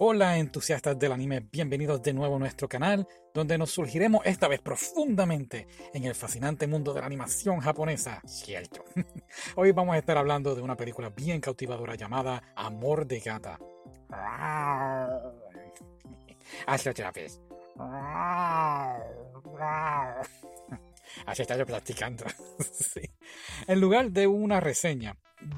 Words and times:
Hola 0.00 0.38
entusiastas 0.38 0.96
del 0.96 1.10
anime, 1.10 1.40
bienvenidos 1.40 2.00
de 2.02 2.12
nuevo 2.12 2.36
a 2.36 2.38
nuestro 2.38 2.68
canal, 2.68 3.06
donde 3.34 3.58
nos 3.58 3.70
surgiremos 3.70 4.24
esta 4.24 4.46
vez 4.46 4.60
profundamente 4.60 5.66
en 5.92 6.04
el 6.04 6.14
fascinante 6.14 6.68
mundo 6.68 6.94
de 6.94 7.00
la 7.00 7.06
animación 7.06 7.58
japonesa, 7.58 8.22
cierto. 8.24 8.84
Hoy 9.56 9.72
vamos 9.72 9.96
a 9.96 9.98
estar 9.98 10.16
hablando 10.16 10.54
de 10.54 10.62
una 10.62 10.76
película 10.76 11.10
bien 11.10 11.40
cautivadora 11.40 11.96
llamada 11.96 12.42
Amor 12.54 13.06
de 13.06 13.18
Gata. 13.18 13.58
Hazlo 16.66 16.92
otra 16.92 17.10
vez. 17.10 17.40
Así 21.26 21.42
está 21.42 21.56
yo 21.56 21.66
practicando. 21.66 22.24
sí. 22.72 23.02
En 23.66 23.80
lugar 23.80 24.12
de 24.12 24.28
una 24.28 24.60
reseña, 24.60 25.16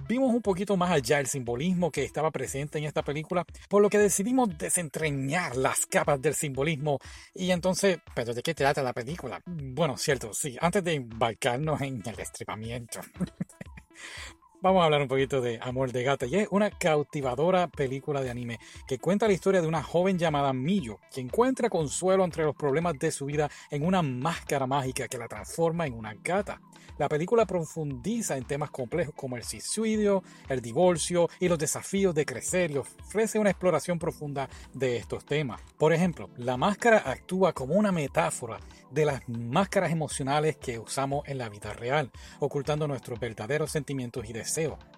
vimos 0.09 0.35
un 0.35 0.43
poquito 0.43 0.77
más 0.77 0.91
allá 0.91 1.21
el 1.21 1.27
simbolismo 1.27 1.91
que 1.91 2.05
estaba 2.05 2.31
presente 2.31 2.79
en 2.79 2.85
esta 2.85 3.03
película, 3.03 3.45
por 3.69 3.83
lo 3.83 3.89
que 3.89 3.99
decidimos 3.99 4.57
desentrañar 4.59 5.57
las 5.57 5.87
capas 5.87 6.21
del 6.21 6.35
simbolismo. 6.35 6.99
Y 7.35 7.51
entonces, 7.51 7.99
¿pero 8.15 8.35
de 8.35 8.43
qué 8.43 8.55
trata 8.55 8.83
la 8.83 8.93
película? 8.93 9.41
Bueno, 9.47 9.97
cierto, 9.97 10.33
sí, 10.33 10.57
antes 10.61 10.85
de 10.85 10.95
embarcarnos 10.95 11.81
en 11.81 12.03
el 12.07 12.21
estripamiento. 12.21 13.01
Vamos 14.63 14.83
a 14.83 14.85
hablar 14.85 15.01
un 15.01 15.09
poquito 15.09 15.41
de 15.41 15.59
Amor 15.63 15.91
de 15.91 16.03
Gata 16.03 16.27
y 16.27 16.35
es 16.35 16.49
una 16.51 16.71
cautivadora 16.71 17.69
película 17.69 18.21
de 18.21 18.29
anime 18.29 18.61
que 18.87 18.99
cuenta 18.99 19.27
la 19.27 19.33
historia 19.33 19.63
de 19.63 19.67
una 19.67 19.83
joven 19.83 20.19
llamada 20.19 20.53
Miyo 20.53 20.99
que 21.11 21.23
encuentra 21.23 21.71
consuelo 21.71 22.25
entre 22.25 22.45
los 22.45 22.55
problemas 22.55 22.99
de 22.99 23.11
su 23.11 23.25
vida 23.25 23.51
en 23.71 23.87
una 23.87 24.03
máscara 24.03 24.67
mágica 24.67 25.09
que 25.09 25.17
la 25.17 25.29
transforma 25.29 25.87
en 25.87 25.95
una 25.95 26.15
gata. 26.23 26.61
La 26.99 27.09
película 27.09 27.47
profundiza 27.47 28.37
en 28.37 28.45
temas 28.45 28.71
complejos 28.71 29.15
como 29.15 29.39
el 29.39 29.45
suicidio, 29.45 30.23
el 30.51 30.61
divorcio 30.61 31.31
y 31.39 31.49
los 31.49 31.59
desafíos 31.59 32.15
de 32.15 32.27
crecer 32.27 32.71
y 32.71 32.77
ofrece 32.77 33.39
una 33.39 33.49
exploración 33.49 33.99
profunda 33.99 34.51
de 34.75 34.99
estos 34.99 35.25
temas. 35.25 35.63
Por 35.79 35.95
ejemplo, 35.95 36.29
la 36.37 36.59
máscara 36.59 36.99
actúa 37.07 37.55
como 37.55 37.77
una 37.77 37.93
metáfora 37.93 38.61
de 38.91 39.07
las 39.07 39.27
máscaras 39.27 39.93
emocionales 39.93 40.59
que 40.59 40.79
usamos 40.79 41.27
en 41.27 41.39
la 41.39 41.49
vida 41.49 41.73
real, 41.73 42.11
ocultando 42.41 42.87
nuestros 42.87 43.19
verdaderos 43.19 43.71
sentimientos 43.71 44.29
y 44.29 44.35
deseos. 44.35 44.50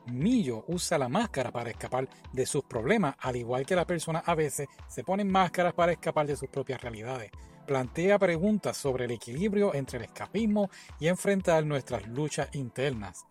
Millo 0.06 0.64
usa 0.66 0.98
la 0.98 1.08
máscara 1.08 1.52
para 1.52 1.70
escapar 1.70 2.08
de 2.32 2.46
sus 2.46 2.64
problemas, 2.64 3.14
al 3.20 3.36
igual 3.36 3.64
que 3.64 3.76
la 3.76 3.86
persona 3.86 4.22
a 4.24 4.34
veces 4.34 4.68
se 4.88 5.04
ponen 5.04 5.30
máscaras 5.30 5.74
para 5.74 5.92
escapar 5.92 6.26
de 6.26 6.36
sus 6.36 6.48
propias 6.48 6.80
realidades 6.80 7.30
plantea 7.66 8.18
preguntas 8.18 8.76
sobre 8.76 9.04
el 9.04 9.12
equilibrio 9.12 9.74
entre 9.74 9.98
el 9.98 10.04
escapismo 10.04 10.70
y 10.98 11.08
enfrentar 11.08 11.64
nuestras 11.64 12.06
luchas 12.08 12.48
internas. 12.52 13.24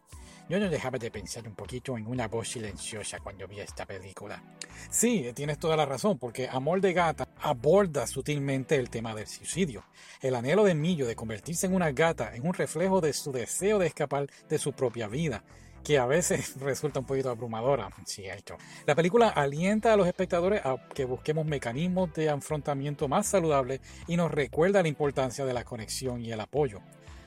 Yo 0.50 0.60
no 0.60 0.70
dejaba 0.70 0.98
de 0.98 1.12
pensar 1.12 1.48
un 1.48 1.56
poquito 1.56 1.98
en 1.98 2.08
una 2.08 2.28
voz 2.28 2.50
silenciosa 2.50 3.20
cuando 3.20 3.48
vi 3.48 3.62
esta 3.62 3.86
película. 3.86 4.44
Sí, 4.90 5.32
tienes 5.34 5.60
toda 5.60 5.78
la 5.78 5.86
razón, 5.86 6.18
porque 6.18 6.50
Amor 6.50 6.82
de 6.82 6.92
Gata 6.92 7.28
aborda 7.40 8.06
sutilmente 8.06 8.76
el 8.76 8.90
tema 8.90 9.16
del 9.16 9.28
suicidio. 9.28 9.86
El 10.20 10.36
anhelo 10.36 10.66
de 10.66 10.76
Millo 10.76 11.08
de 11.08 11.16
convertirse 11.16 11.68
en 11.68 11.76
una 11.76 11.92
gata 11.92 12.36
es 12.36 12.42
un 12.42 12.54
reflejo 12.54 13.00
de 13.00 13.14
su 13.14 13.32
deseo 13.32 13.80
de 13.80 13.88
escapar 13.88 14.28
de 14.50 14.58
su 14.58 14.74
propia 14.74 15.08
vida 15.08 15.44
que 15.84 15.98
a 15.98 16.06
veces 16.06 16.56
resulta 16.60 17.00
un 17.00 17.06
poquito 17.06 17.30
abrumadora, 17.30 17.90
cierto. 18.06 18.58
La 18.86 18.96
película 18.96 19.30
alienta 19.30 19.94
a 19.94 19.98
los 19.98 20.08
espectadores 20.08 20.66
a 20.66 20.78
que 20.94 21.06
busquemos 21.06 21.46
mecanismos 21.46 22.14
de 22.14 22.30
afrontamiento 22.30 23.08
más 23.08 23.28
saludables 23.28 23.82
y 24.08 24.18
nos 24.18 24.32
recuerda 24.32 24.82
la 24.82 24.88
importancia 24.88 25.46
de 25.46 25.54
la 25.54 25.64
conexión 25.64 26.22
y 26.24 26.32
el 26.32 26.40
apoyo. 26.40 26.82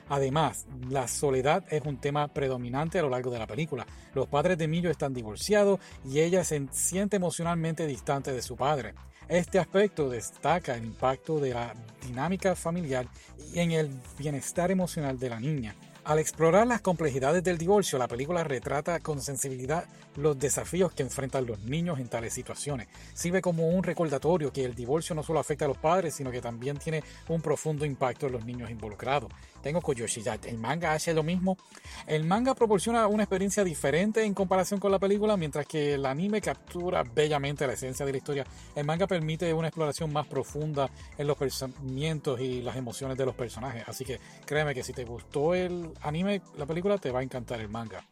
Además, 0.07 0.67
la 0.89 1.07
soledad 1.07 1.63
es 1.69 1.83
un 1.83 1.97
tema 1.97 2.27
predominante 2.27 2.99
a 2.99 3.01
lo 3.01 3.09
largo 3.09 3.31
de 3.31 3.39
la 3.39 3.47
película. 3.47 3.87
Los 4.13 4.27
padres 4.27 4.57
de 4.57 4.67
Millo 4.67 4.91
están 4.91 5.13
divorciados 5.13 5.79
y 6.05 6.19
ella 6.19 6.43
se 6.43 6.67
siente 6.71 7.15
emocionalmente 7.15 7.87
distante 7.87 8.31
de 8.31 8.43
su 8.43 8.55
padre. 8.55 8.93
Este 9.27 9.57
aspecto 9.57 10.07
destaca 10.07 10.75
el 10.75 10.85
impacto 10.85 11.39
de 11.39 11.55
la 11.55 11.73
dinámica 12.05 12.55
familiar 12.55 13.07
y 13.51 13.59
en 13.59 13.71
el 13.71 13.89
bienestar 14.19 14.69
emocional 14.69 15.17
de 15.17 15.29
la 15.29 15.39
niña. 15.39 15.75
Al 16.05 16.19
explorar 16.19 16.67
las 16.67 16.81
complejidades 16.81 17.43
del 17.43 17.57
divorcio, 17.57 17.97
la 17.97 18.07
película 18.07 18.43
retrata 18.43 18.99
con 18.99 19.19
sensibilidad 19.19 19.85
los 20.17 20.37
desafíos 20.37 20.93
que 20.93 21.01
enfrentan 21.01 21.47
los 21.47 21.61
niños 21.61 21.97
en 21.97 22.09
tales 22.09 22.31
situaciones. 22.31 22.87
Sirve 23.15 23.41
como 23.41 23.69
un 23.69 23.83
recordatorio 23.83 24.53
que 24.53 24.63
el 24.63 24.75
divorcio 24.75 25.15
no 25.15 25.23
solo 25.23 25.39
afecta 25.39 25.65
a 25.65 25.67
los 25.67 25.79
padres, 25.79 26.13
sino 26.13 26.29
que 26.29 26.41
también 26.41 26.77
tiene 26.77 27.03
un 27.27 27.41
profundo 27.41 27.85
impacto 27.85 28.27
en 28.27 28.33
los 28.33 28.45
niños 28.45 28.69
involucrados. 28.69 29.31
Tengo 29.65 29.81
curiosidad, 29.81 30.39
¿el 30.45 30.59
manga 30.59 30.93
hace 30.93 31.11
lo 31.11 31.23
mismo? 31.23 31.57
El 32.05 32.23
manga 32.23 32.53
proporciona 32.53 33.07
una 33.07 33.23
experiencia 33.23 33.63
diferente 33.63 34.23
en 34.23 34.35
comparación 34.35 34.79
con 34.79 34.91
la 34.91 34.99
película, 34.99 35.37
mientras 35.37 35.65
que 35.65 35.95
el 35.95 36.05
anime 36.05 36.39
captura 36.39 37.01
bellamente 37.01 37.65
la 37.65 37.73
esencia 37.73 38.05
de 38.05 38.11
la 38.11 38.19
historia. 38.19 38.45
El 38.75 38.85
manga 38.85 39.07
permite 39.07 39.51
una 39.55 39.69
exploración 39.69 40.13
más 40.13 40.27
profunda 40.27 40.87
en 41.17 41.25
los 41.25 41.35
pensamientos 41.35 42.39
y 42.41 42.61
las 42.61 42.75
emociones 42.75 43.17
de 43.17 43.25
los 43.25 43.33
personajes. 43.33 43.83
Así 43.87 44.05
que 44.05 44.19
créeme 44.45 44.75
que 44.75 44.83
si 44.83 44.93
te 44.93 45.03
gustó 45.03 45.55
el 45.55 45.91
anime, 46.03 46.43
la 46.57 46.67
película, 46.67 46.99
te 46.99 47.09
va 47.09 47.21
a 47.21 47.23
encantar 47.23 47.59
el 47.59 47.67
manga. 47.67 48.05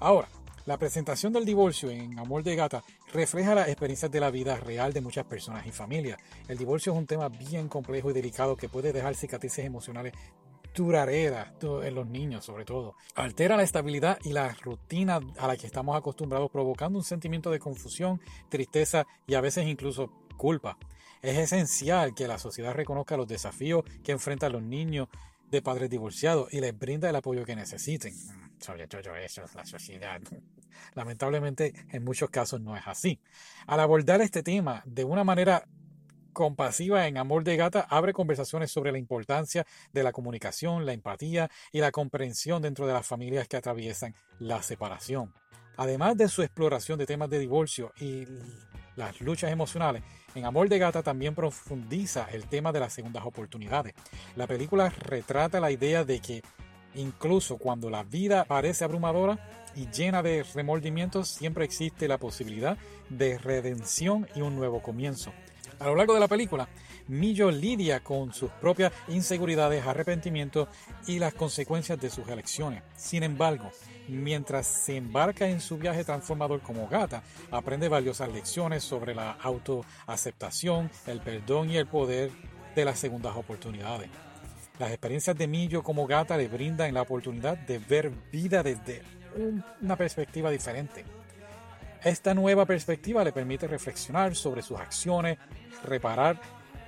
Ahora, 0.00 0.28
la 0.68 0.76
presentación 0.76 1.32
del 1.32 1.46
divorcio 1.46 1.88
en 1.88 2.18
Amor 2.18 2.42
de 2.42 2.54
Gata 2.54 2.84
refleja 3.14 3.54
las 3.54 3.68
experiencias 3.68 4.10
de 4.10 4.20
la 4.20 4.30
vida 4.30 4.54
real 4.58 4.92
de 4.92 5.00
muchas 5.00 5.24
personas 5.24 5.66
y 5.66 5.70
familias. 5.70 6.18
El 6.46 6.58
divorcio 6.58 6.92
es 6.92 6.98
un 6.98 7.06
tema 7.06 7.30
bien 7.30 7.68
complejo 7.68 8.10
y 8.10 8.12
delicado 8.12 8.54
que 8.54 8.68
puede 8.68 8.92
dejar 8.92 9.14
cicatrices 9.14 9.64
emocionales 9.64 10.12
duraderas 10.74 11.54
en 11.62 11.94
los 11.94 12.06
niños 12.06 12.44
sobre 12.44 12.66
todo. 12.66 12.96
Altera 13.14 13.56
la 13.56 13.62
estabilidad 13.62 14.18
y 14.24 14.34
la 14.34 14.54
rutina 14.62 15.20
a 15.38 15.46
la 15.46 15.56
que 15.56 15.66
estamos 15.66 15.96
acostumbrados 15.96 16.50
provocando 16.50 16.98
un 16.98 17.04
sentimiento 17.04 17.50
de 17.50 17.60
confusión, 17.60 18.20
tristeza 18.50 19.06
y 19.26 19.36
a 19.36 19.40
veces 19.40 19.66
incluso 19.66 20.12
culpa. 20.36 20.76
Es 21.22 21.38
esencial 21.38 22.14
que 22.14 22.28
la 22.28 22.36
sociedad 22.36 22.74
reconozca 22.74 23.16
los 23.16 23.26
desafíos 23.26 23.84
que 24.04 24.12
enfrentan 24.12 24.52
los 24.52 24.62
niños 24.62 25.08
de 25.50 25.62
padres 25.62 25.88
divorciados 25.88 26.52
y 26.52 26.60
les 26.60 26.78
brinda 26.78 27.08
el 27.08 27.16
apoyo 27.16 27.46
que 27.46 27.56
necesiten. 27.56 28.12
Sobre 28.60 28.86
todo 28.86 29.14
eso 29.16 29.44
es 29.44 29.54
la 29.54 29.64
sociedad. 29.64 30.20
Lamentablemente, 30.94 31.72
en 31.90 32.04
muchos 32.04 32.30
casos 32.30 32.60
no 32.60 32.76
es 32.76 32.86
así. 32.86 33.20
Al 33.66 33.80
abordar 33.80 34.20
este 34.20 34.42
tema 34.42 34.82
de 34.86 35.04
una 35.04 35.24
manera 35.24 35.66
compasiva 36.32 37.06
en 37.08 37.18
Amor 37.18 37.42
de 37.42 37.56
Gata, 37.56 37.86
abre 37.90 38.12
conversaciones 38.12 38.70
sobre 38.70 38.92
la 38.92 38.98
importancia 38.98 39.66
de 39.92 40.02
la 40.04 40.12
comunicación, 40.12 40.86
la 40.86 40.92
empatía 40.92 41.50
y 41.72 41.80
la 41.80 41.90
comprensión 41.90 42.62
dentro 42.62 42.86
de 42.86 42.92
las 42.92 43.06
familias 43.06 43.48
que 43.48 43.56
atraviesan 43.56 44.14
la 44.38 44.62
separación. 44.62 45.34
Además 45.76 46.16
de 46.16 46.28
su 46.28 46.42
exploración 46.42 46.98
de 46.98 47.06
temas 47.06 47.30
de 47.30 47.38
divorcio 47.38 47.92
y 48.00 48.24
las 48.94 49.20
luchas 49.20 49.50
emocionales, 49.50 50.02
en 50.34 50.44
Amor 50.44 50.68
de 50.68 50.78
Gata 50.78 51.02
también 51.02 51.34
profundiza 51.34 52.28
el 52.30 52.46
tema 52.46 52.72
de 52.72 52.80
las 52.80 52.92
segundas 52.92 53.24
oportunidades. 53.24 53.94
La 54.36 54.46
película 54.46 54.90
retrata 54.90 55.60
la 55.60 55.70
idea 55.70 56.04
de 56.04 56.20
que 56.20 56.42
incluso 56.98 57.56
cuando 57.56 57.90
la 57.90 58.02
vida 58.02 58.44
parece 58.44 58.84
abrumadora 58.84 59.38
y 59.74 59.88
llena 59.90 60.22
de 60.22 60.44
remordimientos, 60.54 61.28
siempre 61.28 61.64
existe 61.64 62.08
la 62.08 62.18
posibilidad 62.18 62.76
de 63.08 63.38
redención 63.38 64.26
y 64.34 64.40
un 64.40 64.56
nuevo 64.56 64.82
comienzo. 64.82 65.32
A 65.78 65.86
lo 65.86 65.94
largo 65.94 66.14
de 66.14 66.20
la 66.20 66.28
película, 66.28 66.68
Millo 67.08 67.50
lidia 67.50 68.00
con 68.00 68.34
sus 68.34 68.50
propias 68.50 68.92
inseguridades, 69.08 69.86
arrepentimientos 69.86 70.68
y 71.06 71.18
las 71.18 71.32
consecuencias 71.32 71.98
de 71.98 72.10
sus 72.10 72.28
elecciones. 72.28 72.82
Sin 72.96 73.22
embargo, 73.22 73.70
mientras 74.08 74.66
se 74.66 74.96
embarca 74.98 75.48
en 75.48 75.62
su 75.62 75.78
viaje 75.78 76.04
transformador 76.04 76.60
como 76.60 76.86
gata, 76.86 77.22
aprende 77.50 77.88
valiosas 77.88 78.30
lecciones 78.30 78.84
sobre 78.84 79.14
la 79.14 79.32
autoaceptación, 79.32 80.90
el 81.06 81.20
perdón 81.20 81.70
y 81.70 81.78
el 81.78 81.86
poder 81.86 82.30
de 82.76 82.84
las 82.84 82.98
segundas 82.98 83.34
oportunidades. 83.36 84.10
Las 84.78 84.90
experiencias 84.90 85.36
de 85.36 85.48
Millo 85.48 85.82
como 85.82 86.06
gata 86.06 86.36
le 86.36 86.46
brindan 86.46 86.94
la 86.94 87.02
oportunidad 87.02 87.58
de 87.58 87.78
ver 87.78 88.10
vida 88.30 88.62
desde 88.62 89.02
una 89.80 89.96
perspectiva 89.96 90.50
diferente. 90.50 91.04
Esta 92.04 92.32
nueva 92.32 92.64
perspectiva 92.64 93.24
le 93.24 93.32
permite 93.32 93.66
reflexionar 93.66 94.36
sobre 94.36 94.62
sus 94.62 94.78
acciones, 94.78 95.36
reparar 95.84 96.40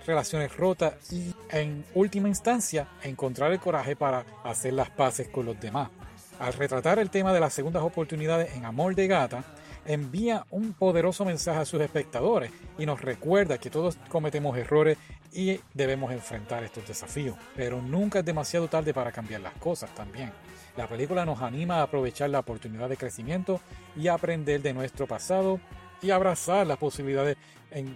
relaciones 0.07 0.57
rotas 0.57 1.13
y, 1.13 1.35
en 1.51 1.85
última 1.95 2.29
instancia, 2.29 2.87
encontrar 3.03 3.51
el 3.51 3.59
coraje 3.59 3.97
para 3.97 4.25
hacer 4.45 4.73
las 4.73 4.91
paces 4.91 5.29
con 5.29 5.47
los 5.47 5.61
demás. 5.61 5.91
Al 6.39 6.53
retratar 6.53 7.01
el 7.01 7.11
tema 7.11 7.33
de 7.33 7.41
las 7.41 7.53
segundas 7.53 7.83
oportunidades 7.83 8.55
en 8.55 8.65
Amor 8.65 8.95
de 8.95 9.09
Gata, 9.09 9.45
envía 9.93 10.47
un 10.51 10.73
poderoso 10.73 11.25
mensaje 11.25 11.59
a 11.59 11.65
sus 11.65 11.81
espectadores 11.81 12.53
y 12.79 12.87
nos 12.87 13.01
recuerda 13.01 13.59
que 13.59 13.71
todos 13.71 13.97
cometemos 14.09 14.57
errores 14.57 14.97
y 15.33 15.59
debemos 15.75 16.13
enfrentar 16.13 16.63
estos 16.63 16.87
desafíos. 16.87 17.37
Pero 17.57 17.83
nunca 17.83 18.21
es 18.21 18.25
demasiado 18.25 18.69
tarde 18.69 18.95
para 18.95 19.11
cambiar 19.11 19.41
las 19.41 19.55
cosas 19.55 19.93
también. 19.93 20.31
La 20.77 20.87
película 20.87 21.27
nos 21.27 21.43
anima 21.43 21.79
a 21.79 21.83
aprovechar 21.83 22.31
la 22.31 22.39
oportunidad 22.39 22.89
de 22.89 22.97
crecimiento 22.97 23.61
y 23.97 24.07
aprender 24.07 24.63
de 24.63 24.73
nuestro 24.73 25.09
pasado 25.09 25.59
y 26.01 26.13
abrazar 26.13 26.69
las 26.69 26.79
posibilidades 26.79 27.37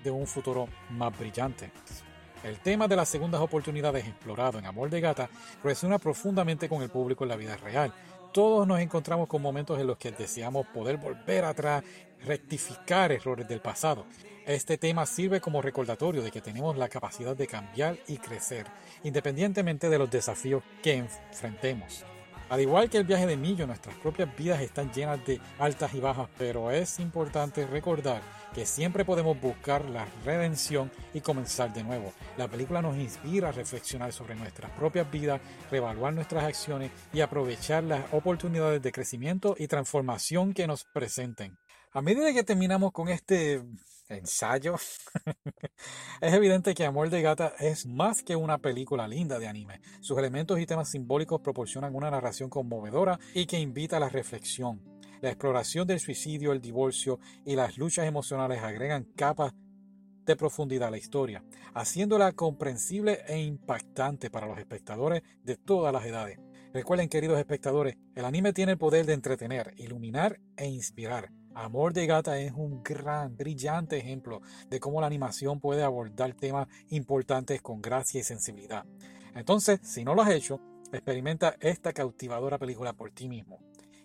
de 0.02 0.11
un 0.11 0.26
futuro 0.26 0.69
más 0.91 1.17
brillante. 1.17 1.70
El 2.43 2.58
tema 2.58 2.88
de 2.88 2.96
las 2.96 3.08
segundas 3.08 3.41
oportunidades 3.41 4.05
explorado 4.05 4.58
en 4.58 4.67
Amor 4.67 4.91
de 4.91 5.00
Gata 5.00 5.31
resuena 5.62 5.99
profundamente 6.00 6.69
con 6.69 6.82
el 6.82 6.91
público 6.91 7.23
en 7.25 7.31
la 7.31 7.37
vida 7.37 7.56
real. 7.56 7.94
Todos 8.34 8.66
nos 8.66 8.81
encontramos 8.81 9.28
con 9.28 9.40
momentos 9.40 9.78
en 9.78 9.86
los 9.86 9.96
que 9.96 10.10
deseamos 10.10 10.66
poder 10.66 10.96
volver 10.96 11.44
atrás, 11.44 11.84
rectificar 12.26 13.12
errores 13.12 13.46
del 13.46 13.60
pasado. 13.60 14.06
Este 14.44 14.76
tema 14.76 15.06
sirve 15.06 15.40
como 15.40 15.62
recordatorio 15.62 16.20
de 16.20 16.32
que 16.32 16.40
tenemos 16.40 16.76
la 16.76 16.88
capacidad 16.88 17.36
de 17.36 17.46
cambiar 17.46 17.96
y 18.08 18.16
crecer, 18.16 18.66
independientemente 19.04 19.88
de 19.88 19.98
los 19.98 20.10
desafíos 20.10 20.64
que 20.82 20.94
enfrentemos. 20.94 22.04
Al 22.50 22.61
igual 22.61 22.91
que 22.91 22.99
el 22.99 23.05
viaje 23.05 23.26
de 23.26 23.37
Millo, 23.37 23.67
nuestras 23.67 23.96
propias 23.96 24.29
vidas 24.37 24.61
están 24.61 24.93
llenas 24.93 25.25
de 25.25 25.41
altas 25.58 25.94
y 25.94 26.00
bajas, 26.00 26.29
pero 26.37 26.70
es 26.70 27.00
importante 27.00 27.67
recordar 27.67 28.20
que 28.55 28.67
siempre 28.67 29.05
podemos 29.05 29.41
buscar 29.41 29.85
la 29.87 30.06
redención 30.25 30.91
y 31.14 31.20
comenzar 31.20 31.73
de 31.73 31.82
nuevo. 31.82 32.12
La 32.37 32.46
película 32.46 32.82
nos 32.82 32.96
inspira 32.96 33.49
a 33.49 33.52
reflexionar 33.52 34.12
sobre 34.12 34.35
nuestras 34.35 34.70
propias 34.73 35.11
vidas, 35.11 35.41
reevaluar 35.70 36.12
nuestras 36.12 36.44
acciones 36.44 36.93
y 37.12 37.20
aprovechar 37.20 37.82
las 37.82 38.05
oportunidades 38.12 38.82
de 38.82 38.93
crecimiento 38.93 39.56
y 39.58 39.67
transformación 39.67 40.52
que 40.52 40.67
nos 40.67 40.85
presenten. 40.85 41.58
A 41.96 42.02
medida 42.02 42.32
que 42.32 42.43
terminamos 42.43 42.91
con 42.91 43.08
este 43.08 43.62
ensayo, 44.08 44.75
es 46.20 46.35
evidente 46.35 46.75
que 46.75 46.85
Amor 46.85 47.08
de 47.08 47.23
Gata 47.23 47.55
es 47.61 47.87
más 47.87 48.25
que 48.25 48.35
una 48.35 48.58
película 48.58 49.06
linda 49.06 49.38
de 49.38 49.46
anime. 49.46 49.81
Sus 50.00 50.19
elementos 50.19 50.58
y 50.58 50.67
temas 50.67 50.91
simbólicos 50.91 51.41
proporcionan 51.41 51.94
una 51.94 52.11
narración 52.11 52.50
conmovedora 52.50 53.20
y 53.32 53.46
que 53.46 53.61
invita 53.61 53.99
a 53.99 54.00
la 54.00 54.08
reflexión. 54.08 54.82
La 55.20 55.29
exploración 55.29 55.87
del 55.87 56.00
suicidio, 56.00 56.50
el 56.50 56.61
divorcio 56.61 57.20
y 57.46 57.55
las 57.55 57.79
luchas 57.79 58.08
emocionales 58.08 58.61
agregan 58.61 59.05
capas 59.14 59.55
de 60.26 60.35
profundidad 60.35 60.88
a 60.88 60.91
la 60.91 60.99
historia, 60.99 61.44
haciéndola 61.75 62.32
comprensible 62.32 63.20
e 63.29 63.38
impactante 63.38 64.31
para 64.31 64.49
los 64.49 64.58
espectadores 64.58 65.23
de 65.44 65.56
todas 65.56 65.93
las 65.93 66.05
edades. 66.05 66.41
Recuerden, 66.73 67.08
queridos 67.08 67.38
espectadores, 67.38 67.96
el 68.17 68.25
anime 68.25 68.52
tiene 68.52 68.73
el 68.73 68.79
poder 68.79 69.06
de 69.06 69.12
entretener, 69.12 69.75
iluminar 69.76 70.41
e 70.56 70.67
inspirar. 70.67 71.31
Amor 71.55 71.93
de 71.93 72.06
Gata 72.06 72.37
es 72.41 72.53
un 72.53 72.83
gran, 72.83 73.37
brillante 73.37 73.97
ejemplo 73.97 74.43
de 74.69 74.81
cómo 74.81 75.01
la 75.01 75.06
animación 75.06 75.61
puede 75.61 75.85
abordar 75.85 76.35
temas 76.35 76.67
importantes 76.89 77.62
con 77.62 77.81
gracia 77.81 78.21
y 78.21 78.25
sensibilidad. 78.25 78.85
Entonces, 79.37 79.79
si 79.85 80.05
no 80.05 80.17
lo 80.17 80.23
has 80.23 80.31
hecho, 80.31 80.61
experimenta 80.93 81.56
esta 81.61 81.93
cautivadora 81.93 82.59
película 82.59 82.93
por 82.93 83.12
ti 83.12 83.29
mismo. 83.29 83.61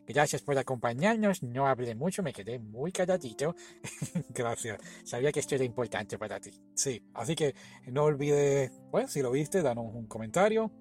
Gracias 0.07 0.43
por 0.43 0.57
acompañarnos. 0.59 1.41
No 1.41 1.67
hablé 1.67 1.95
mucho, 1.95 2.21
me 2.21 2.33
quedé 2.33 2.59
muy 2.59 2.91
calladito. 2.91 3.55
Gracias. 4.29 4.79
Sabía 5.03 5.31
que 5.31 5.39
esto 5.39 5.55
era 5.55 5.63
importante 5.63 6.19
para 6.19 6.39
ti. 6.39 6.51
Sí, 6.75 7.01
así 7.15 7.35
que 7.35 7.55
no 7.87 8.03
olvides, 8.03 8.71
pues, 8.91 9.11
si 9.11 9.21
lo 9.21 9.31
viste, 9.31 9.63
danos 9.63 9.85
un 9.93 10.05
comentario. 10.05 10.71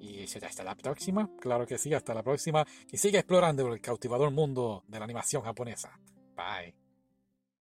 Y 0.00 0.26
será 0.26 0.48
hasta 0.48 0.64
la 0.64 0.74
próxima. 0.74 1.30
Claro 1.40 1.66
que 1.66 1.78
sí, 1.78 1.94
hasta 1.94 2.14
la 2.14 2.22
próxima. 2.22 2.64
Y 2.90 2.96
sigue 2.96 3.18
explorando 3.18 3.72
el 3.72 3.80
cautivador 3.80 4.30
mundo 4.30 4.84
de 4.88 4.98
la 4.98 5.04
animación 5.04 5.42
japonesa. 5.42 5.98
Bye. 6.36 6.72